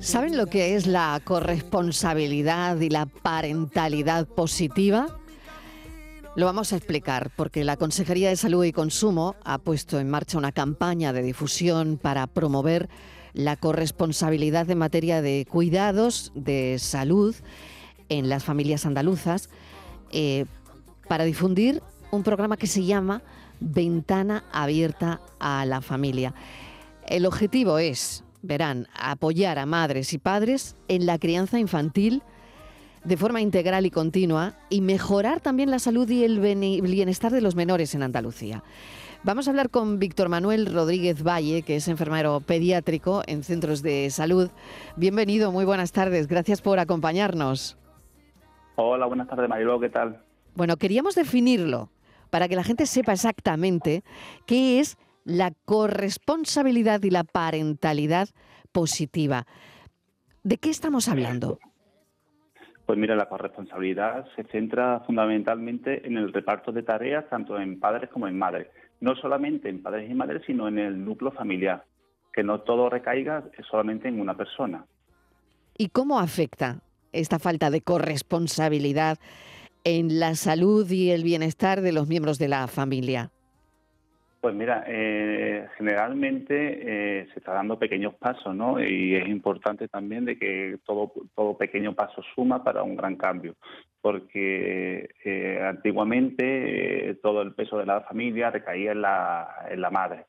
¿Saben 0.00 0.38
lo 0.38 0.46
que 0.46 0.76
es 0.76 0.86
la 0.86 1.20
corresponsabilidad 1.22 2.80
y 2.80 2.88
la 2.88 3.04
parentalidad 3.04 4.26
positiva? 4.26 5.20
Lo 6.36 6.46
vamos 6.46 6.72
a 6.72 6.76
explicar 6.76 7.30
porque 7.36 7.64
la 7.64 7.76
Consejería 7.76 8.30
de 8.30 8.36
Salud 8.36 8.64
y 8.64 8.72
Consumo 8.72 9.36
ha 9.44 9.58
puesto 9.58 10.00
en 10.00 10.08
marcha 10.08 10.38
una 10.38 10.52
campaña 10.52 11.12
de 11.12 11.20
difusión 11.20 11.98
para 11.98 12.26
promover 12.26 12.88
la 13.34 13.56
corresponsabilidad 13.56 14.70
en 14.70 14.78
materia 14.78 15.20
de 15.20 15.46
cuidados 15.46 16.32
de 16.34 16.78
salud 16.78 17.36
en 18.08 18.30
las 18.30 18.42
familias 18.42 18.86
andaluzas 18.86 19.50
eh, 20.12 20.46
para 21.08 21.24
difundir 21.24 21.82
un 22.10 22.22
programa 22.22 22.56
que 22.56 22.66
se 22.66 22.86
llama 22.86 23.22
Ventana 23.60 24.44
Abierta 24.50 25.20
a 25.38 25.66
la 25.66 25.82
Familia. 25.82 26.32
El 27.06 27.26
objetivo 27.26 27.78
es 27.78 28.24
verán, 28.42 28.86
apoyar 28.94 29.58
a 29.58 29.66
madres 29.66 30.12
y 30.12 30.18
padres 30.18 30.76
en 30.88 31.06
la 31.06 31.18
crianza 31.18 31.58
infantil 31.58 32.22
de 33.04 33.16
forma 33.16 33.40
integral 33.40 33.86
y 33.86 33.90
continua 33.90 34.54
y 34.68 34.80
mejorar 34.80 35.40
también 35.40 35.70
la 35.70 35.78
salud 35.78 36.08
y 36.08 36.24
el 36.24 36.40
bienestar 36.40 37.32
de 37.32 37.40
los 37.40 37.54
menores 37.54 37.94
en 37.94 38.02
Andalucía. 38.02 38.62
Vamos 39.22 39.46
a 39.46 39.50
hablar 39.50 39.68
con 39.68 39.98
Víctor 39.98 40.30
Manuel 40.30 40.72
Rodríguez 40.72 41.22
Valle, 41.22 41.60
que 41.60 41.76
es 41.76 41.88
enfermero 41.88 42.40
pediátrico 42.40 43.22
en 43.26 43.42
centros 43.42 43.82
de 43.82 44.08
salud. 44.08 44.50
Bienvenido, 44.96 45.52
muy 45.52 45.66
buenas 45.66 45.92
tardes. 45.92 46.26
Gracias 46.26 46.62
por 46.62 46.78
acompañarnos. 46.78 47.76
Hola, 48.76 49.04
buenas 49.04 49.28
tardes, 49.28 49.46
Marilo. 49.46 49.78
¿Qué 49.78 49.90
tal? 49.90 50.22
Bueno, 50.54 50.78
queríamos 50.78 51.14
definirlo 51.14 51.90
para 52.30 52.48
que 52.48 52.56
la 52.56 52.64
gente 52.64 52.86
sepa 52.86 53.12
exactamente 53.12 54.04
qué 54.46 54.80
es 54.80 54.96
la 55.24 55.52
corresponsabilidad 55.64 57.02
y 57.02 57.10
la 57.10 57.24
parentalidad 57.24 58.28
positiva. 58.72 59.46
¿De 60.42 60.56
qué 60.56 60.70
estamos 60.70 61.08
hablando? 61.08 61.58
Pues 62.86 62.98
mira, 62.98 63.14
la 63.14 63.28
corresponsabilidad 63.28 64.26
se 64.34 64.42
centra 64.44 65.00
fundamentalmente 65.06 66.06
en 66.06 66.16
el 66.16 66.32
reparto 66.32 66.72
de 66.72 66.82
tareas, 66.82 67.28
tanto 67.28 67.58
en 67.60 67.78
padres 67.78 68.10
como 68.10 68.26
en 68.26 68.36
madres. 68.36 68.68
No 69.00 69.14
solamente 69.14 69.68
en 69.68 69.82
padres 69.82 70.10
y 70.10 70.14
madres, 70.14 70.42
sino 70.46 70.66
en 70.66 70.78
el 70.78 71.04
núcleo 71.04 71.30
familiar. 71.30 71.84
Que 72.32 72.42
no 72.42 72.62
todo 72.62 72.90
recaiga 72.90 73.44
solamente 73.70 74.08
en 74.08 74.20
una 74.20 74.36
persona. 74.36 74.86
¿Y 75.78 75.88
cómo 75.90 76.18
afecta 76.18 76.80
esta 77.12 77.38
falta 77.38 77.70
de 77.70 77.80
corresponsabilidad 77.80 79.18
en 79.84 80.18
la 80.18 80.34
salud 80.34 80.90
y 80.90 81.10
el 81.10 81.22
bienestar 81.22 81.82
de 81.82 81.92
los 81.92 82.08
miembros 82.08 82.38
de 82.38 82.48
la 82.48 82.66
familia? 82.66 83.30
Pues 84.40 84.54
mira, 84.54 84.84
eh, 84.86 85.68
generalmente 85.76 86.54
eh, 87.20 87.28
se 87.30 87.40
está 87.40 87.52
dando 87.52 87.78
pequeños 87.78 88.14
pasos, 88.14 88.54
¿no? 88.56 88.82
Y 88.82 89.14
es 89.14 89.28
importante 89.28 89.86
también 89.86 90.24
de 90.24 90.38
que 90.38 90.78
todo, 90.86 91.12
todo 91.34 91.58
pequeño 91.58 91.94
paso 91.94 92.22
suma 92.34 92.64
para 92.64 92.82
un 92.82 92.96
gran 92.96 93.16
cambio, 93.16 93.56
porque 94.00 95.10
eh, 95.24 95.60
antiguamente 95.62 97.18
todo 97.22 97.42
el 97.42 97.52
peso 97.52 97.76
de 97.76 97.84
la 97.84 98.00
familia 98.00 98.50
recaía 98.50 98.92
en 98.92 99.02
la, 99.02 99.66
en 99.70 99.80
la 99.82 99.90
madre. 99.90 100.24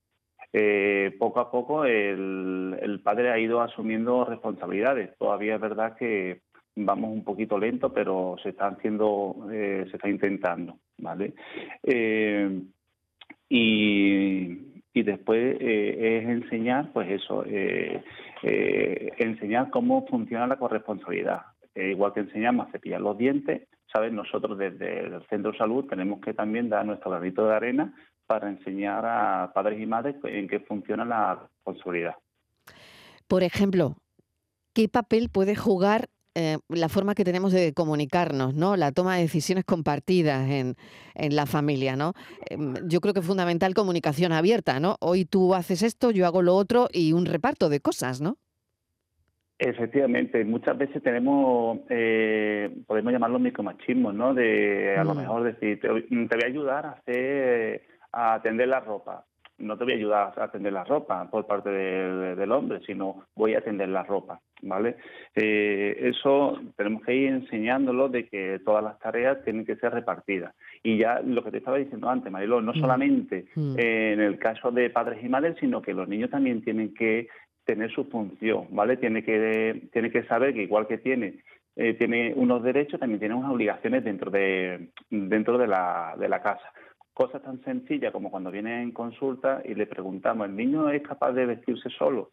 poco 1.17 1.39
a 1.39 1.49
poco 1.49 1.85
el, 1.85 2.77
el 2.81 2.99
padre 2.99 3.31
ha 3.31 3.39
ido 3.39 3.61
asumiendo 3.61 4.25
responsabilidades. 4.25 5.17
Todavía 5.17 5.55
es 5.55 5.61
verdad 5.61 5.95
que 5.95 6.41
vamos 6.75 7.11
un 7.11 7.23
poquito 7.23 7.57
lento, 7.57 7.93
pero 7.93 8.35
se 8.43 8.49
está 8.49 8.67
haciendo, 8.67 9.47
se 9.49 9.83
está 9.83 10.09
intentando, 10.09 10.79
¿vale? 10.97 11.33
Y, 13.53 14.81
y 14.93 15.03
después 15.03 15.57
eh, 15.59 16.21
es 16.21 16.29
enseñar, 16.29 16.93
pues 16.93 17.11
eso, 17.11 17.43
eh, 17.45 18.01
eh, 18.43 19.11
enseñar 19.17 19.69
cómo 19.69 20.07
funciona 20.07 20.47
la 20.47 20.55
corresponsabilidad. 20.55 21.41
igual 21.75 22.13
que 22.13 22.21
enseñamos 22.21 22.67
a 22.67 22.71
cepillar 22.71 23.01
los 23.01 23.17
dientes, 23.17 23.67
¿sabes? 23.91 24.13
Nosotros 24.13 24.57
desde 24.57 24.99
el 25.01 25.27
centro 25.27 25.51
de 25.51 25.57
salud 25.57 25.85
tenemos 25.85 26.21
que 26.21 26.33
también 26.33 26.69
dar 26.69 26.85
nuestro 26.85 27.11
granito 27.11 27.45
de 27.45 27.53
arena 27.53 27.93
para 28.25 28.47
enseñar 28.47 29.05
a 29.05 29.51
padres 29.53 29.81
y 29.81 29.85
madres 29.85 30.15
en 30.23 30.47
qué 30.47 30.61
funciona 30.61 31.03
la 31.03 31.35
responsabilidad. 31.35 32.15
Por 33.27 33.43
ejemplo, 33.43 33.97
¿qué 34.73 34.87
papel 34.87 35.27
puede 35.29 35.57
jugar 35.57 36.07
eh, 36.35 36.57
la 36.69 36.87
forma 36.87 37.13
que 37.13 37.23
tenemos 37.23 37.51
de 37.51 37.73
comunicarnos, 37.73 38.53
¿no? 38.53 38.77
La 38.77 38.91
toma 38.91 39.15
de 39.15 39.23
decisiones 39.23 39.65
compartidas 39.65 40.49
en, 40.49 40.75
en 41.13 41.35
la 41.35 41.45
familia, 41.45 41.95
¿no? 41.95 42.13
Em, 42.49 42.75
yo 42.87 43.01
creo 43.01 43.13
que 43.13 43.19
es 43.19 43.25
fundamental 43.25 43.73
comunicación 43.73 44.31
abierta, 44.31 44.79
¿no? 44.79 44.95
Hoy 45.01 45.25
tú 45.25 45.53
haces 45.55 45.83
esto, 45.83 46.11
yo 46.11 46.25
hago 46.25 46.41
lo 46.41 46.55
otro 46.55 46.87
y 46.91 47.13
un 47.13 47.25
reparto 47.25 47.67
de 47.69 47.81
cosas, 47.81 48.21
¿no? 48.21 48.37
Efectivamente, 49.59 50.43
muchas 50.43 50.77
veces 50.77 51.03
tenemos, 51.03 51.79
eh, 51.89 52.81
podemos 52.87 53.13
llamarlo 53.13 53.37
micromachismo, 53.37 54.11
¿no? 54.11 54.33
De 54.33 54.95
a 54.97 55.03
lo 55.03 55.13
mm. 55.13 55.17
mejor 55.17 55.43
decir, 55.43 55.79
te, 55.79 55.89
voy 55.89 56.07
a 56.43 56.47
ayudar 56.47 56.85
a 56.85 56.91
hacer, 56.91 57.83
a 58.11 58.35
atender 58.35 58.67
la 58.69 58.79
ropa 58.79 59.25
no 59.61 59.77
te 59.77 59.83
voy 59.83 59.93
a 59.93 59.95
ayudar 59.95 60.33
a 60.37 60.43
atender 60.43 60.73
la 60.73 60.83
ropa 60.83 61.29
por 61.29 61.45
parte 61.45 61.69
del 61.69 62.51
hombre, 62.51 62.81
sino 62.85 63.25
voy 63.35 63.53
a 63.53 63.59
atender 63.59 63.89
la 63.89 64.03
ropa, 64.03 64.41
¿vale? 64.61 64.97
Eh, 65.35 65.97
eso 66.13 66.59
tenemos 66.75 67.03
que 67.03 67.15
ir 67.15 67.29
enseñándolo 67.29 68.09
de 68.09 68.27
que 68.27 68.59
todas 68.65 68.83
las 68.83 68.99
tareas 68.99 69.43
tienen 69.43 69.65
que 69.65 69.75
ser 69.75 69.93
repartidas. 69.93 70.55
Y 70.83 70.97
ya 70.97 71.21
lo 71.21 71.43
que 71.43 71.51
te 71.51 71.57
estaba 71.57 71.77
diciendo 71.77 72.09
antes, 72.09 72.31
Marilo, 72.31 72.61
no 72.61 72.71
mm. 72.73 72.79
solamente 72.79 73.45
mm. 73.55 73.75
en 73.77 74.19
el 74.19 74.37
caso 74.39 74.71
de 74.71 74.89
padres 74.89 75.23
y 75.23 75.29
madres, 75.29 75.57
sino 75.59 75.81
que 75.81 75.93
los 75.93 76.07
niños 76.07 76.29
también 76.29 76.61
tienen 76.61 76.93
que 76.93 77.27
tener 77.65 77.91
su 77.91 78.05
función, 78.05 78.67
¿vale? 78.71 78.97
Tiene 78.97 79.23
que, 79.23 79.89
tiene 79.93 80.11
que 80.11 80.23
saber 80.23 80.53
que 80.53 80.63
igual 80.63 80.87
que 80.87 80.97
tiene 80.97 81.39
eh, 81.75 81.93
tiene 81.93 82.33
unos 82.35 82.63
derechos, 82.63 82.99
también 82.99 83.19
tiene 83.19 83.35
unas 83.35 83.51
obligaciones 83.51 84.03
dentro 84.03 84.29
de 84.29 84.89
dentro 85.09 85.57
de 85.57 85.67
la, 85.67 86.15
de 86.19 86.27
la 86.27 86.41
casa. 86.41 86.73
Cosas 87.13 87.41
tan 87.41 87.63
sencillas 87.63 88.11
como 88.11 88.31
cuando 88.31 88.51
viene 88.51 88.81
en 88.81 88.91
consulta 88.91 89.61
y 89.63 89.75
le 89.75 89.85
preguntamos, 89.85 90.47
¿el 90.47 90.55
niño 90.55 90.89
es 90.89 91.01
capaz 91.01 91.31
de 91.33 91.45
vestirse 91.45 91.89
solo? 91.89 92.31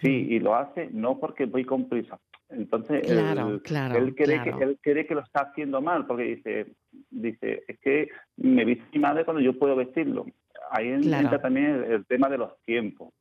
Sí, 0.00 0.26
y 0.30 0.38
lo 0.38 0.54
hace 0.54 0.88
no 0.92 1.18
porque 1.18 1.46
voy 1.46 1.64
con 1.64 1.88
prisa. 1.88 2.18
Entonces, 2.50 3.02
él, 3.10 3.60
cree 3.62 4.42
Que, 4.42 4.50
él 4.60 4.78
cree 4.80 5.06
que 5.06 5.14
lo 5.14 5.20
está 5.20 5.40
haciendo 5.42 5.82
mal, 5.82 6.06
porque 6.06 6.36
dice, 6.36 6.66
dice 7.10 7.64
es 7.68 7.78
que 7.80 8.08
me 8.36 8.64
viste 8.64 8.84
mi 8.92 9.00
madre 9.00 9.24
cuando 9.24 9.42
yo 9.42 9.58
puedo 9.58 9.76
vestirlo. 9.76 10.26
Ahí 10.70 10.88
entra 10.88 11.40
también 11.40 11.84
el, 11.88 12.06
tema 12.06 12.28
de 12.28 12.38
los 12.38 12.58
tiempos. 12.64 13.12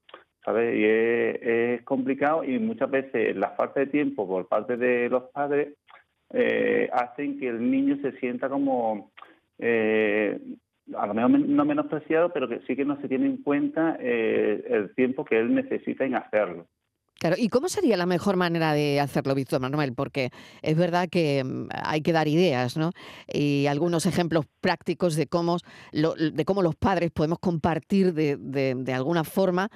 ¿sabes? 0.45 0.77
Y 0.77 0.85
es, 0.85 1.83
complicado 1.83 2.43
y 2.43 2.57
muchas 2.59 2.89
veces 2.89 3.35
la 3.35 3.49
falta 3.51 3.81
de 3.81 3.87
tiempo 3.87 4.25
por 4.25 4.47
parte 4.47 4.77
de 4.77 5.09
los 5.09 5.23
padres 5.31 5.73
eh, 6.31 6.89
hacen 6.93 7.37
que 7.37 7.49
el 7.49 7.69
niño 7.69 7.97
se 8.01 8.13
sienta 8.19 8.47
como 8.47 9.11
eh, 9.59 10.39
a 10.95 11.07
lo 11.07 11.13
mejor 11.13 11.31
no 11.31 11.65
menospreciado, 11.65 12.31
pero 12.31 12.47
que 12.47 12.61
sí 12.67 12.75
que 12.75 12.85
no 12.85 12.99
se 13.01 13.07
tiene 13.07 13.25
en 13.25 13.37
cuenta 13.37 13.97
eh, 13.99 14.63
el 14.69 14.93
tiempo 14.95 15.25
que 15.25 15.39
él 15.39 15.53
necesita 15.53 16.05
en 16.05 16.15
hacerlo. 16.15 16.67
Claro, 17.19 17.35
¿y 17.39 17.49
cómo 17.49 17.67
sería 17.67 17.97
la 17.97 18.05
mejor 18.05 18.35
manera 18.35 18.73
de 18.73 18.99
hacerlo, 18.99 19.33
Víctor 19.33 19.59
Manuel? 19.59 19.93
Porque 19.93 20.29
es 20.61 20.77
verdad 20.77 21.09
que 21.09 21.43
mm, 21.43 21.69
hay 21.71 22.01
que 22.01 22.11
dar 22.11 22.27
ideas, 22.27 22.77
¿no? 22.77 22.91
Y 23.27 23.65
algunos 23.65 24.05
ejemplos 24.05 24.45
prácticos 24.61 25.15
de 25.15 25.25
cómo, 25.25 25.57
de 25.91 26.45
cómo 26.45 26.61
los 26.61 26.75
padres 26.75 27.09
podemos 27.11 27.39
compartir 27.39 28.13
de, 28.13 28.37
de, 28.37 28.93
alguna 28.93 29.23
forma 29.23 29.69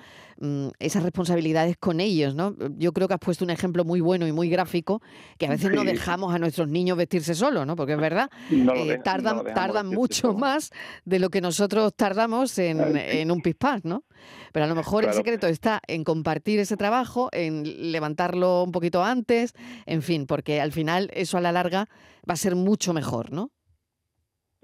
esas 0.80 1.04
responsabilidades 1.04 1.78
con 1.78 2.00
ellos, 2.00 2.36
¿no? 2.36 2.56
Yo 2.78 2.94
creo 2.94 3.08
que 3.08 3.14
has 3.14 3.20
puesto 3.20 3.46
un 3.46 3.52
ejemplo 3.52 3.84
muy 3.84 4.02
bueno 4.02 4.28
y 4.28 4.32
muy 4.32 4.50
gráfico, 4.50 5.02
que 5.38 5.46
a 5.46 5.50
veces 5.50 5.72
no 5.72 5.84
dejamos 5.84 6.34
a 6.34 6.40
nuestros 6.40 6.68
niños 6.68 6.98
vestirse 6.98 7.36
solos, 7.36 7.66
¿no? 7.68 7.76
Porque 7.76 7.94
es 7.94 8.00
verdad, 8.00 8.30
eh, 8.50 9.00
tardan, 9.04 9.44
tardan 9.54 9.88
mucho 9.88 10.34
más 10.34 10.72
de 11.06 11.20
lo 11.20 11.30
que 11.30 11.42
nosotros 11.42 11.94
tardamos 11.96 12.58
en, 12.58 12.98
en 12.98 13.32
un 13.32 13.42
pispás, 13.42 13.86
¿no? 13.86 14.04
Pero 14.52 14.66
a 14.66 14.68
lo 14.68 14.76
mejor 14.76 15.06
el 15.06 15.14
secreto 15.14 15.48
está 15.48 15.82
en 15.88 16.04
compartir 16.04 16.60
ese 16.60 16.78
trabajo, 16.78 17.30
en 17.32 17.92
levantarlo 17.92 18.64
un 18.64 18.72
poquito 18.72 19.04
antes, 19.04 19.54
en 19.86 20.02
fin, 20.02 20.26
porque 20.26 20.60
al 20.62 20.72
final 20.72 21.10
eso 21.14 21.38
a 21.38 21.42
la 21.42 21.52
larga 21.52 21.88
va 22.30 22.34
a 22.34 22.38
ser 22.38 22.56
mucho 22.56 22.94
mejor, 22.94 23.32
¿no? 23.32 23.52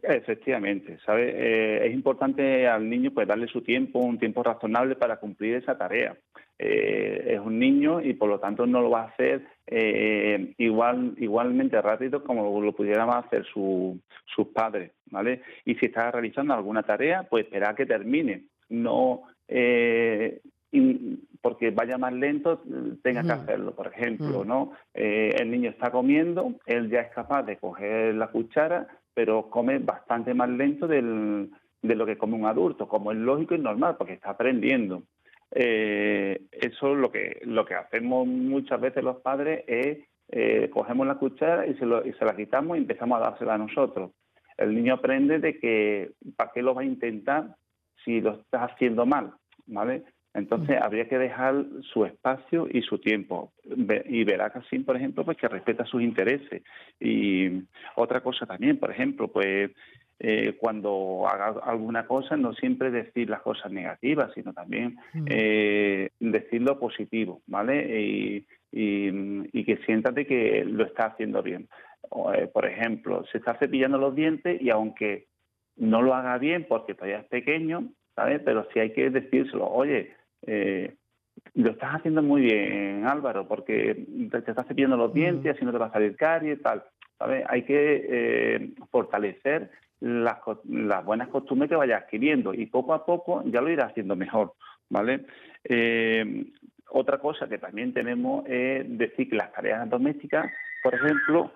Efectivamente, 0.01 0.99
¿sabe? 1.05 1.31
Eh, 1.35 1.87
es 1.87 1.93
importante 1.93 2.67
al 2.67 2.87
niño 2.87 3.11
pues 3.11 3.27
darle 3.27 3.47
su 3.47 3.61
tiempo, 3.61 3.99
un 3.99 4.19
tiempo 4.19 4.43
razonable 4.43 4.95
para 4.95 5.17
cumplir 5.17 5.55
esa 5.55 5.77
tarea. 5.77 6.15
Eh, 6.59 7.33
es 7.33 7.39
un 7.39 7.59
niño 7.59 8.01
y 8.01 8.13
por 8.13 8.29
lo 8.29 8.39
tanto 8.39 8.65
no 8.65 8.81
lo 8.81 8.89
va 8.91 9.01
a 9.01 9.07
hacer 9.07 9.43
eh, 9.67 10.53
igual 10.57 11.13
igualmente 11.17 11.79
rápido 11.81 12.23
como 12.23 12.61
lo 12.61 12.73
pudieran 12.73 13.09
hacer 13.09 13.45
sus 13.45 14.47
padres, 14.53 14.91
¿vale? 15.11 15.41
Y 15.65 15.75
si 15.75 15.87
está 15.87 16.11
realizando 16.11 16.53
alguna 16.53 16.83
tarea, 16.83 17.23
pues 17.23 17.45
espera 17.45 17.75
que 17.75 17.85
termine, 17.85 18.43
no 18.69 19.23
eh, 19.47 20.41
porque 21.41 21.71
vaya 21.71 21.97
más 21.97 22.13
lento, 22.13 22.61
tenga 23.01 23.23
que 23.23 23.31
hacerlo. 23.31 23.73
Por 23.73 23.87
ejemplo, 23.87 24.43
¿no? 24.43 24.73
Eh, 24.93 25.35
el 25.39 25.49
niño 25.49 25.69
está 25.69 25.91
comiendo, 25.91 26.55
él 26.65 26.89
ya 26.89 27.01
es 27.01 27.11
capaz 27.13 27.43
de 27.43 27.57
coger 27.57 28.15
la 28.15 28.27
cuchara, 28.27 28.87
pero 29.17 29.49
come 29.49 29.79
bastante 29.79 30.35
más 30.35 30.47
lento 30.47 30.87
de 30.87 31.01
lo 31.01 32.05
que 32.05 32.19
come 32.19 32.35
un 32.35 32.45
adulto, 32.45 32.87
como 32.87 33.11
es 33.11 33.17
lógico 33.17 33.55
y 33.55 33.57
normal, 33.57 33.95
porque 33.97 34.13
está 34.13 34.29
aprendiendo. 34.29 35.01
eh, 35.49 36.39
eso 36.51 36.93
lo 36.93 37.11
que 37.11 37.39
lo 37.45 37.65
que 37.65 37.73
hacemos 37.73 38.27
muchas 38.27 38.79
veces 38.79 39.03
los 39.03 39.17
padres 39.21 39.63
es 39.65 40.05
eh, 40.27 40.69
cogemos 40.69 41.07
la 41.07 41.15
cuchara 41.15 41.65
y 41.65 41.73
se, 41.79 41.85
lo, 41.87 42.05
y 42.05 42.13
se 42.13 42.25
la 42.25 42.35
quitamos 42.35 42.77
y 42.77 42.81
empezamos 42.81 43.17
a 43.17 43.21
dársela 43.31 43.55
a 43.55 43.57
nosotros. 43.57 44.11
El 44.55 44.75
niño 44.75 44.93
aprende 44.93 45.39
de 45.39 45.57
que 45.57 46.11
para 46.35 46.51
qué 46.51 46.61
lo 46.61 46.75
va 46.75 46.83
a 46.83 46.85
intentar 46.85 47.55
si 48.05 48.21
lo 48.21 48.33
está 48.35 48.65
haciendo 48.65 49.07
mal, 49.07 49.33
¿vale? 49.65 50.03
Entonces 50.37 50.77
habría 50.79 51.09
que 51.09 51.17
dejar 51.17 51.65
su 51.91 52.05
espacio 52.05 52.67
y 52.71 52.83
su 52.83 52.99
tiempo. 52.99 53.53
Y 54.05 54.23
verá 54.23 54.51
que 54.51 54.59
así, 54.59 54.77
por 54.79 54.95
ejemplo, 54.95 55.25
pues 55.25 55.35
que 55.35 55.47
respeta 55.47 55.83
sus 55.85 56.03
intereses. 56.03 56.61
Y 56.99 57.63
otra 57.95 58.21
cosa 58.21 58.45
también, 58.45 58.77
por 58.77 58.91
ejemplo, 58.91 59.29
pues 59.29 59.71
eh, 60.19 60.55
cuando 60.59 61.27
haga 61.27 61.59
alguna 61.63 62.05
cosa, 62.05 62.37
no 62.37 62.53
siempre 62.53 62.91
decir 62.91 63.31
las 63.31 63.41
cosas 63.41 63.71
negativas, 63.71 64.31
sino 64.35 64.53
también 64.53 64.97
eh, 65.25 66.11
decir 66.19 66.61
lo 66.61 66.79
positivo, 66.79 67.41
¿vale? 67.47 67.99
Y, 67.99 68.45
y, 68.71 69.63
que 69.65 69.77
siéntate 69.85 70.27
que 70.27 70.63
lo 70.65 70.85
está 70.85 71.07
haciendo 71.07 71.41
bien. 71.41 71.67
Eh, 72.35 72.47
por 72.47 72.67
ejemplo, 72.67 73.25
se 73.31 73.39
está 73.39 73.55
cepillando 73.55 73.97
los 73.97 74.15
dientes 74.15 74.61
y 74.61 74.69
aunque 74.69 75.25
no 75.75 76.03
lo 76.03 76.13
haga 76.13 76.37
bien 76.37 76.67
porque 76.69 76.93
todavía 76.93 77.19
es 77.19 77.25
pequeño, 77.25 77.89
¿sabes? 78.15 78.41
Pero 78.45 78.67
sí 78.71 78.79
hay 78.79 78.93
que 78.93 79.09
decírselo, 79.09 79.67
oye, 79.67 80.16
eh, 80.45 80.95
lo 81.55 81.71
estás 81.71 81.95
haciendo 81.95 82.21
muy 82.21 82.41
bien, 82.41 83.05
Álvaro, 83.05 83.47
porque 83.47 84.05
te, 84.31 84.37
estás 84.37 84.67
cepillando 84.67 84.97
los 84.97 85.13
dientes, 85.13 85.55
así 85.55 85.65
no 85.65 85.71
te 85.71 85.77
va 85.77 85.87
a 85.87 85.91
salir 85.91 86.15
caries 86.15 86.59
y 86.59 86.61
tal. 86.61 86.83
¿sabes? 87.17 87.45
Hay 87.47 87.63
que 87.63 88.05
eh, 88.09 88.73
fortalecer 88.91 89.71
las, 89.99 90.39
buenas 91.05 91.29
costumbres 91.29 91.69
que 91.69 91.75
vayas 91.75 92.03
adquiriendo 92.03 92.53
y 92.53 92.67
poco 92.67 92.93
a 92.93 93.05
poco 93.05 93.43
ya 93.45 93.61
lo 93.61 93.69
irás 93.69 93.91
haciendo 93.91 94.15
mejor, 94.15 94.53
¿vale? 94.89 95.25
Eh, 95.63 96.45
otra 96.89 97.17
cosa 97.17 97.47
que 97.47 97.57
también 97.57 97.93
tenemos 97.93 98.45
es 98.47 98.85
decir 98.97 99.29
que 99.29 99.35
las 99.35 99.51
tareas 99.51 99.89
domésticas, 99.89 100.45
por 100.83 100.93
ejemplo, 100.93 101.51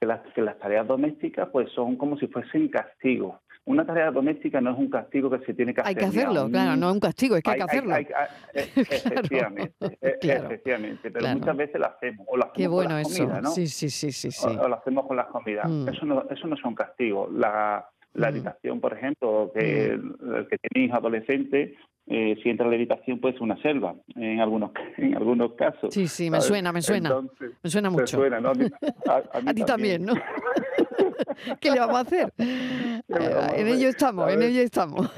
que 0.00 0.06
las, 0.06 0.20
que 0.34 0.42
las 0.42 0.58
tareas 0.58 0.86
domésticas 0.86 1.48
pues 1.50 1.70
son 1.72 1.96
como 1.96 2.18
si 2.18 2.26
fuesen 2.28 2.68
castigos 2.68 3.36
una 3.68 3.84
tarea 3.84 4.10
doméstica 4.10 4.60
no 4.60 4.72
es 4.72 4.78
un 4.78 4.88
castigo 4.88 5.28
que 5.30 5.44
se 5.44 5.52
tiene 5.52 5.74
que 5.74 5.82
hacer. 5.82 5.88
Hay 5.90 5.94
que 5.94 6.06
hacerlo, 6.06 6.48
claro, 6.48 6.74
no 6.76 6.88
es 6.88 6.94
un 6.94 7.00
castigo, 7.00 7.36
es 7.36 7.42
que 7.42 7.50
hay, 7.50 7.58
que 7.58 7.62
hacerlo. 7.64 7.94
Eh, 8.54 8.70
efectivamente, 8.74 9.74
eh, 10.00 10.18
efectivamente, 10.22 11.10
pero 11.10 11.28
muchas 11.28 11.56
veces 11.56 11.80
lo 11.80 11.86
hacemos. 11.86 12.26
O 12.28 12.36
lo 12.36 12.44
hacemos 12.44 12.56
Qué 12.56 12.68
bueno 12.68 12.88
con 12.88 12.98
las 12.98 13.10
eso. 13.10 13.24
Comidas, 13.24 13.42
¿no? 13.42 13.50
Sí, 13.50 13.66
sí, 13.66 13.90
sí, 13.90 14.10
sí. 14.10 14.30
sí. 14.30 14.46
O, 14.46 14.68
lo 14.68 14.74
hacemos 14.76 15.06
con 15.06 15.16
las 15.16 15.26
comidas. 15.26 15.68
Mm. 15.68 15.88
Eso, 15.88 16.06
no, 16.06 16.24
eso 16.30 16.46
no 16.46 16.54
es 16.54 16.64
un 16.64 16.74
castigo. 16.74 17.28
La, 17.30 17.86
la 18.18 18.28
mm. 18.28 18.34
habitación, 18.34 18.80
por 18.80 18.94
ejemplo, 18.94 19.52
que 19.54 19.96
mm. 19.96 20.34
el 20.34 20.48
que 20.48 20.58
tiene 20.58 20.86
hijos 20.86 20.98
adolescentes, 20.98 21.76
eh, 22.06 22.36
si 22.42 22.48
entra 22.48 22.66
a 22.66 22.70
la 22.70 22.76
habitación 22.76 23.20
puede 23.20 23.34
ser 23.34 23.42
una 23.42 23.60
selva 23.60 23.94
en 24.16 24.40
algunos 24.40 24.70
en 24.96 25.16
algunos 25.16 25.52
casos. 25.54 25.92
Sí, 25.92 26.08
sí, 26.08 26.30
me 26.30 26.40
suena, 26.40 26.72
me 26.72 26.82
suena. 26.82 27.20
me 27.62 27.70
suena 27.70 27.90
mucho. 27.90 28.18
Suena, 28.18 28.40
¿no? 28.40 28.50
a, 28.50 29.54
ti 29.54 29.64
también, 29.64 30.04
¿no? 30.04 30.14
¿Qué 31.60 31.70
le 31.70 31.78
vamos 31.78 31.96
a 31.96 32.00
hacer? 32.00 32.32
en 32.38 33.68
ello 33.68 33.88
estamos, 33.88 34.32
en 34.32 34.42
ello 34.42 34.62
estamos. 34.62 35.10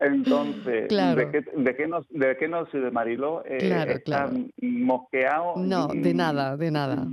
Entonces, 0.00 0.88
¿de, 0.88 1.30
qué, 1.30 1.44
de, 1.56 1.76
qué 1.76 1.86
nos, 1.86 2.06
¿de 2.10 2.36
qué 2.36 2.48
nos 2.48 2.68
sirve 2.70 2.90
Mariló? 2.90 3.42
Eh, 3.46 3.58
claro, 3.58 3.92
claro. 4.04 4.32
mosqueado? 4.60 5.54
No, 5.56 5.86
de 5.88 6.12
nada, 6.12 6.56
de 6.56 6.70
nada 6.70 7.06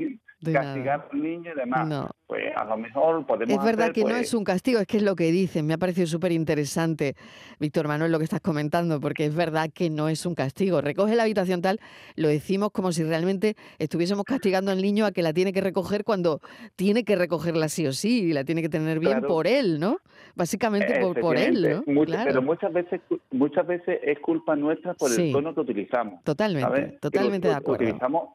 castigar 0.52 1.08
al 1.12 1.22
niño 1.22 1.52
y 1.54 1.60
demás. 1.60 2.10
Pues 2.28 2.44
a 2.56 2.66
lo 2.66 2.78
mejor 2.78 3.26
podemos. 3.26 3.56
Es 3.56 3.64
verdad 3.64 3.92
que 3.92 4.02
no 4.02 4.10
pues 4.10 4.22
es 4.22 4.34
un 4.34 4.44
castigo, 4.44 4.80
es 4.80 4.88
que 4.88 4.98
es 4.98 5.04
lo 5.04 5.16
que 5.16 5.32
dicen. 5.32 5.68
Me 5.68 5.76
ha 5.76 5.78
parecido 5.78 6.08
súper 6.08 6.32
interesante, 6.32 7.16
Víctor 7.60 7.88
Manuel, 7.88 8.12
lo 8.12 8.18
que 8.18 8.24
estás 8.24 8.42
comentando, 8.42 9.00
porque 9.00 9.26
es 9.26 9.36
verdad 9.36 9.70
que 9.74 9.90
no 9.90 10.10
es 10.10 10.26
un 10.26 10.34
castigo. 10.34 10.82
Recoge 10.82 11.16
la 11.16 11.24
habitación 11.24 11.62
tal, 11.62 11.80
lo 12.16 12.28
decimos 12.28 12.72
como 12.72 12.92
si 12.92 13.04
realmente 13.04 13.56
estuviésemos 13.78 14.26
castigando 14.26 14.72
al 14.72 14.82
niño 14.82 15.06
a 15.06 15.12
que 15.12 15.22
la 15.22 15.32
tiene 15.32 15.54
que 15.54 15.62
recoger 15.62 16.04
cuando 16.04 16.42
tiene 16.76 17.04
que 17.04 17.16
recogerla 17.16 17.70
sí 17.70 17.86
o 17.86 17.94
sí, 17.94 18.24
y 18.24 18.34
la 18.34 18.44
tiene 18.44 18.62
que 18.62 18.70
tener 18.70 19.00
bien 19.00 19.22
por 19.22 19.46
él, 19.46 19.80
¿no? 19.80 19.98
Básicamente 20.36 21.00
por, 21.00 21.20
por 21.20 21.38
él, 21.38 21.84
¿no? 21.86 22.06
Pero 22.24 22.42
muchas 22.42 22.74
veces, 22.74 23.02
muchas 23.32 23.68
veces 23.68 24.00
es 24.02 24.20
culpa 24.20 24.56
nuestra 24.56 24.94
por 24.96 25.12
el 25.12 25.32
tono 25.32 25.54
que 25.54 25.60
utilizamos. 25.60 26.24
Totalmente, 26.24 26.98
totalmente 27.00 27.48
de 27.48 27.54
acuerdo. 27.54 27.86
Utilizamos 27.86 28.30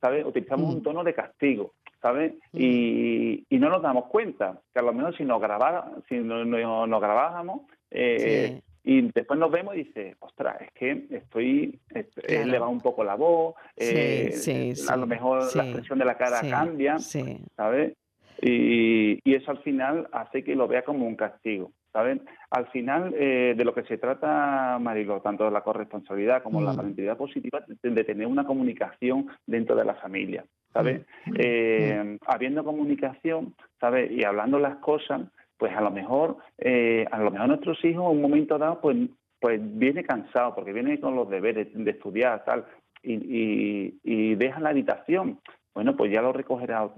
¿sabes? 0.00 0.24
Utilizamos 0.24 0.74
un 0.74 0.80
mm. 0.80 0.82
tono 0.82 1.04
de 1.04 1.14
castigo, 1.14 1.72
¿sabes? 2.00 2.34
Mm. 2.52 2.58
Y, 2.58 3.44
y, 3.48 3.58
no 3.58 3.68
nos 3.68 3.82
damos 3.82 4.06
cuenta 4.06 4.60
que 4.72 4.80
a 4.80 4.82
lo 4.82 4.92
menos 4.92 5.16
si 5.16 5.24
nos, 5.24 5.40
grabara, 5.40 5.90
si 6.08 6.16
no, 6.18 6.44
nos 6.44 7.00
grabábamos 7.00 7.62
eh, 7.90 8.60
y 8.84 9.10
después 9.12 9.38
nos 9.38 9.50
vemos 9.50 9.74
y 9.74 9.78
dice, 9.78 10.16
ostras, 10.20 10.60
es 10.60 10.70
que 10.72 11.06
estoy, 11.10 11.80
él 12.28 12.50
le 12.50 12.58
va 12.58 12.68
un 12.68 12.80
poco 12.80 13.02
la 13.02 13.16
voz, 13.16 13.54
eh, 13.76 14.74
a 14.88 14.96
lo 14.96 15.06
mejor 15.06 15.54
la 15.56 15.64
expresión 15.64 15.98
de 15.98 16.04
la 16.04 16.16
cara 16.16 16.40
cambia, 16.48 16.98
¿sabes? 16.98 17.94
Y, 18.42 19.18
y 19.24 19.34
eso 19.34 19.50
al 19.50 19.58
final 19.58 20.08
hace 20.12 20.44
que 20.44 20.54
lo 20.54 20.68
vea 20.68 20.82
como 20.82 21.06
un 21.06 21.16
castigo. 21.16 21.72
¿saben? 21.96 22.20
Al 22.50 22.66
final, 22.66 23.14
eh, 23.16 23.54
de 23.56 23.64
lo 23.64 23.72
que 23.72 23.82
se 23.84 23.96
trata, 23.96 24.78
Marilo, 24.78 25.22
tanto 25.22 25.46
de 25.46 25.50
la 25.50 25.62
corresponsabilidad 25.62 26.42
como 26.42 26.60
la 26.60 26.74
mm. 26.74 26.76
parentalidad 26.76 27.16
positiva, 27.16 27.64
de, 27.82 28.04
tener 28.04 28.26
una 28.26 28.44
comunicación 28.44 29.28
dentro 29.46 29.74
de 29.74 29.86
la 29.86 29.94
familia, 29.94 30.44
¿sabes? 30.74 31.06
Mm. 31.24 31.34
Eh, 31.38 32.02
mm. 32.04 32.16
habiendo 32.26 32.64
comunicación, 32.64 33.54
¿sabes? 33.80 34.10
Y 34.10 34.24
hablando 34.24 34.58
las 34.58 34.76
cosas, 34.76 35.22
pues 35.56 35.74
a 35.74 35.80
lo 35.80 35.90
mejor, 35.90 36.36
eh, 36.58 37.06
a 37.10 37.18
lo 37.18 37.30
mejor 37.30 37.48
nuestros 37.48 37.82
hijos 37.82 38.04
en 38.04 38.16
un 38.16 38.20
momento 38.20 38.58
dado, 38.58 38.78
pues, 38.82 38.98
pues 39.40 39.58
viene 39.62 40.04
cansado, 40.04 40.54
porque 40.54 40.74
viene 40.74 41.00
con 41.00 41.16
los 41.16 41.30
deberes 41.30 41.68
de 41.72 41.90
estudiar, 41.90 42.44
tal, 42.44 42.66
y, 43.02 43.94
y, 44.02 44.34
deja 44.34 44.60
la 44.60 44.70
habitación 44.70 45.38
bueno, 45.76 45.94
pues 45.94 46.10
ya 46.10 46.22
lo 46.22 46.32
recogerá 46.32 46.88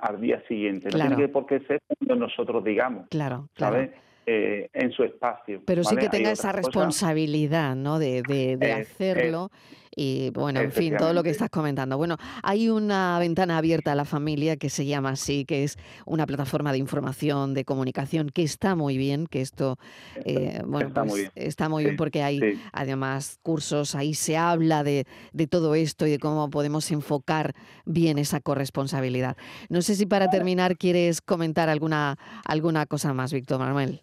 al 0.00 0.18
día 0.18 0.42
siguiente. 0.48 0.88
No 0.88 1.06
tiene 1.06 1.28
por 1.28 1.44
qué 1.44 1.60
ser 1.60 1.82
cuando 1.86 2.16
nosotros 2.16 2.64
digamos. 2.64 3.06
Claro, 3.10 3.50
¿sabes? 3.58 3.90
Eh, 4.24 4.70
en 4.72 4.92
su 4.92 5.02
espacio. 5.02 5.62
Pero 5.64 5.82
sí 5.82 5.96
que 5.96 6.08
tenga 6.08 6.30
esa 6.30 6.52
responsabilidad, 6.52 7.74
¿no? 7.74 7.98
De, 7.98 8.22
de, 8.22 8.72
hacerlo. 8.72 9.50
y 9.96 10.30
bueno, 10.30 10.60
en 10.60 10.70
fin, 10.70 10.96
todo 10.96 11.12
lo 11.12 11.24
que 11.24 11.30
estás 11.30 11.50
comentando. 11.50 11.98
Bueno, 11.98 12.16
hay 12.44 12.70
una 12.70 13.18
ventana 13.18 13.58
abierta 13.58 13.90
a 13.90 13.94
la 13.96 14.04
familia 14.04 14.56
que 14.56 14.70
se 14.70 14.86
llama 14.86 15.10
así, 15.10 15.44
que 15.44 15.64
es 15.64 15.76
una 16.06 16.24
plataforma 16.24 16.70
de 16.70 16.78
información, 16.78 17.52
de 17.52 17.64
comunicación, 17.64 18.28
que 18.28 18.44
está 18.44 18.76
muy 18.76 18.96
bien, 18.96 19.26
que 19.26 19.40
esto, 19.40 19.76
eh, 20.24 20.62
bueno, 20.64 20.88
está, 20.88 21.02
muy 21.02 21.10
pues 21.10 21.34
bien. 21.34 21.48
está 21.48 21.68
muy 21.68 21.82
bien 21.82 21.96
porque 21.96 22.22
hay 22.22 22.60
además 22.72 23.40
cursos, 23.42 23.96
ahí 23.96 24.14
se 24.14 24.36
habla 24.36 24.84
de, 24.84 25.04
de 25.32 25.46
todo 25.48 25.74
esto 25.74 26.06
y 26.06 26.12
de 26.12 26.20
cómo 26.20 26.48
podemos 26.48 26.88
enfocar 26.92 27.54
bien 27.84 28.18
esa 28.18 28.40
corresponsabilidad. 28.40 29.36
No 29.68 29.82
sé 29.82 29.96
si 29.96 30.06
para 30.06 30.30
terminar 30.30 30.76
quieres 30.76 31.20
comentar 31.20 31.68
alguna, 31.68 32.18
alguna 32.44 32.86
cosa 32.86 33.12
más, 33.12 33.32
Víctor 33.32 33.58
Manuel. 33.58 34.02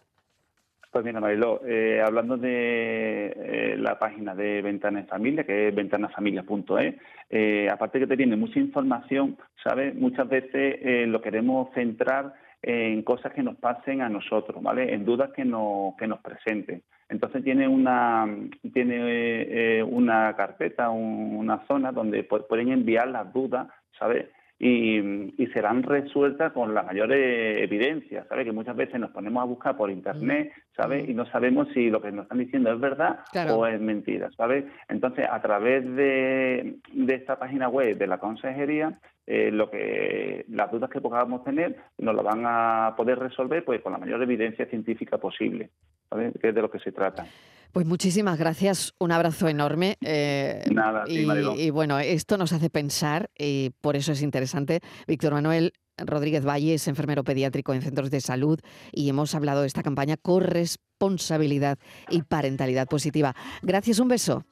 Pues 0.91 1.05
mira, 1.05 1.19
Mariló, 1.19 1.61
eh, 1.67 2.01
hablando 2.03 2.35
de 2.35 3.27
eh, 3.27 3.75
la 3.77 3.99
página 3.99 4.33
de 4.33 4.63
Ventana 4.63 5.01
en 5.01 5.07
Familia, 5.07 5.43
que 5.43 5.67
es 5.67 5.75
ventanafamilia.es, 5.75 6.95
eh, 7.29 7.67
aparte 7.71 7.99
que 7.99 8.07
te 8.07 8.17
tiene 8.17 8.35
mucha 8.35 8.57
información, 8.59 9.37
¿sabes? 9.63 9.93
Muchas 9.93 10.27
veces 10.27 11.07
lo 11.07 11.21
queremos 11.21 11.71
centrar 11.75 12.33
en 12.63 13.03
cosas 13.03 13.33
que 13.33 13.43
nos 13.43 13.55
pasen 13.57 14.01
a 14.01 14.09
nosotros, 14.09 14.63
¿vale? 14.63 14.91
En 14.91 15.05
dudas 15.05 15.29
que, 15.35 15.45
no, 15.45 15.95
que 15.99 16.07
nos 16.07 16.21
presenten. 16.21 16.81
Entonces 17.07 17.43
tiene 17.43 17.67
una 17.67 18.27
tiene 18.73 19.83
una 19.83 20.35
carpeta, 20.35 20.89
una 20.89 21.67
zona 21.67 21.91
donde 21.91 22.23
pueden 22.23 22.71
enviar 22.71 23.09
las 23.09 23.31
dudas, 23.31 23.67
¿sabes? 23.99 24.25
Y, 24.59 25.47
serán 25.53 25.83
resueltas 25.83 26.51
con 26.51 26.73
la 26.73 26.83
mayor 26.83 27.11
evidencia, 27.11 28.25
¿sabes? 28.27 28.45
Que 28.45 28.51
muchas 28.51 28.75
veces 28.75 28.99
nos 28.99 29.11
ponemos 29.11 29.41
a 29.41 29.45
buscar 29.45 29.77
por 29.77 29.89
internet, 29.89 30.51
¿sabes? 30.75 31.07
Y 31.07 31.13
no 31.13 31.25
sabemos 31.27 31.69
si 31.73 31.89
lo 31.89 32.01
que 32.01 32.11
nos 32.11 32.23
están 32.23 32.39
diciendo 32.39 32.71
es 32.71 32.79
verdad 32.79 33.19
o 33.49 33.65
es 33.65 33.79
mentira, 33.79 34.29
¿sabes? 34.35 34.65
Entonces, 34.89 35.25
a 35.31 35.41
través 35.41 35.83
de, 35.95 36.75
esta 37.07 37.39
página 37.39 37.69
web 37.69 37.97
de 37.97 38.07
la 38.07 38.17
consejería, 38.19 38.99
eh, 39.25 39.49
lo 39.51 39.69
que 39.71 40.45
las 40.49 40.71
dudas 40.71 40.89
que 40.89 41.01
podamos 41.01 41.43
tener 41.43 41.77
nos 41.97 42.15
lo 42.15 42.23
van 42.23 42.43
a 42.45 42.93
poder 42.97 43.17
resolver 43.17 43.63
pues 43.63 43.81
con 43.81 43.93
la 43.93 43.99
mayor 43.99 44.21
evidencia 44.21 44.65
científica 44.65 45.17
posible, 45.17 45.69
¿sabes? 46.09 46.33
Que 46.39 46.49
es 46.49 46.55
de 46.55 46.61
lo 46.61 46.69
que 46.69 46.79
se 46.79 46.91
trata. 46.91 47.25
Pues 47.71 47.85
muchísimas 47.85 48.39
gracias, 48.39 48.95
un 48.99 49.11
abrazo 49.11 49.47
enorme. 49.47 49.97
Eh, 50.01 50.63
Nada, 50.71 51.03
y, 51.07 51.27
y, 51.61 51.69
bueno, 51.69 51.99
esto 51.99 52.37
nos 52.37 52.51
hace 52.51 52.69
pensar 52.69 53.29
y 53.37 53.71
por 53.81 53.95
eso 53.95 54.11
es 54.11 54.23
interesante. 54.23 54.79
Víctor 55.07 55.33
Manuel 55.33 55.73
Rodríguez 55.97 56.45
Valle 56.45 56.73
es 56.73 56.87
enfermero 56.87 57.23
pediátrico 57.23 57.73
en 57.73 57.81
centros 57.81 58.09
de 58.09 58.21
salud 58.21 58.59
y 58.91 59.09
hemos 59.09 59.35
hablado 59.35 59.61
de 59.61 59.67
esta 59.67 59.83
campaña 59.83 60.17
corresponsabilidad 60.17 61.77
y 62.09 62.23
parentalidad 62.23 62.87
positiva. 62.87 63.35
Gracias, 63.61 63.99
un 63.99 64.07
beso. 64.07 64.45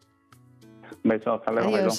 Un 1.03 1.09
beso, 1.09 1.33
hasta 1.33 1.51
luego. 1.51 1.89